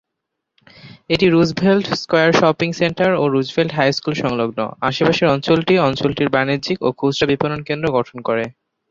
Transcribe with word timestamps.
এটি 1.09 1.25
Roosevelt 1.27 1.85
square 2.01 2.31
shopping 2.33 2.69
centre 2.73 3.09
ও 3.15 3.23
Roosevelt 3.27 3.71
high 3.73 3.89
school 3.93 4.15
সংলগ্ন, 4.15 4.59
আশেপাশের 4.81 5.27
অঞ্চলটি 5.27 5.73
অঞ্চলটির 5.79 6.29
বাণিজ্যিক 6.29 6.77
ও 6.81 6.89
খুচরা 6.99 7.25
বিপণন 7.31 7.59
কেন্দ্র 7.67 7.87
গঠন 7.97 8.17
করে। 8.27 8.43